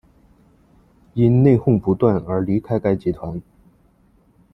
[1.13, 3.39] 因内哄不断而离开该集团。